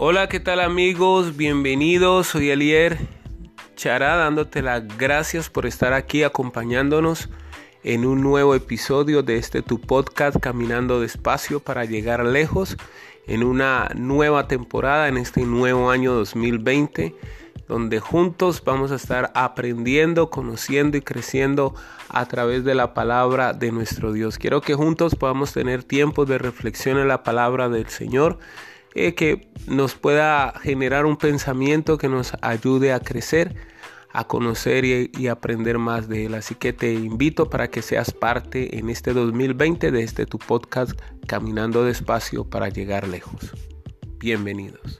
Hola, 0.00 0.28
¿qué 0.28 0.38
tal 0.38 0.60
amigos? 0.60 1.36
Bienvenidos, 1.36 2.28
soy 2.28 2.50
Elier 2.50 2.98
Chará 3.74 4.14
dándote 4.14 4.62
las 4.62 4.96
gracias 4.96 5.50
por 5.50 5.66
estar 5.66 5.92
aquí 5.92 6.22
acompañándonos 6.22 7.28
en 7.82 8.06
un 8.06 8.20
nuevo 8.20 8.54
episodio 8.54 9.24
de 9.24 9.38
este 9.38 9.60
tu 9.60 9.80
podcast 9.80 10.36
Caminando 10.38 11.00
despacio 11.00 11.58
para 11.58 11.84
llegar 11.84 12.24
lejos 12.24 12.76
en 13.26 13.42
una 13.42 13.88
nueva 13.96 14.46
temporada 14.46 15.08
en 15.08 15.16
este 15.16 15.40
nuevo 15.40 15.90
año 15.90 16.12
2020 16.12 17.16
donde 17.66 17.98
juntos 17.98 18.62
vamos 18.64 18.92
a 18.92 18.94
estar 18.94 19.32
aprendiendo, 19.34 20.30
conociendo 20.30 20.96
y 20.96 21.02
creciendo 21.02 21.74
a 22.08 22.24
través 22.26 22.62
de 22.62 22.76
la 22.76 22.94
palabra 22.94 23.52
de 23.52 23.72
nuestro 23.72 24.12
Dios. 24.12 24.38
Quiero 24.38 24.60
que 24.60 24.74
juntos 24.74 25.16
podamos 25.16 25.52
tener 25.52 25.82
tiempo 25.82 26.24
de 26.24 26.38
reflexión 26.38 26.98
en 26.98 27.08
la 27.08 27.24
palabra 27.24 27.68
del 27.68 27.88
Señor 27.88 28.38
eh, 29.06 29.14
que 29.14 29.48
nos 29.68 29.94
pueda 29.94 30.52
generar 30.60 31.06
un 31.06 31.16
pensamiento 31.16 31.98
que 31.98 32.08
nos 32.08 32.32
ayude 32.42 32.92
a 32.92 33.00
crecer, 33.00 33.54
a 34.12 34.24
conocer 34.24 34.84
y, 34.84 35.10
y, 35.16 35.28
aprender 35.28 35.78
más 35.78 36.08
de 36.08 36.26
Él. 36.26 36.34
Así 36.34 36.54
que 36.54 36.72
te 36.72 36.94
invito 36.94 37.48
para 37.48 37.68
que 37.68 37.82
seas 37.82 38.12
parte 38.12 38.78
en 38.78 38.90
este 38.90 39.12
2020 39.12 39.92
de 39.92 40.02
este 40.02 40.26
tu 40.26 40.38
podcast 40.38 40.98
Caminando 41.28 41.84
despacio 41.84 42.44
para 42.44 42.70
llegar 42.70 43.06
lejos. 43.06 43.52
Bienvenidos. 44.18 44.98